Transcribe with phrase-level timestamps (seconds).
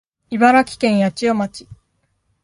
[0.31, 1.67] 茨城県八千代町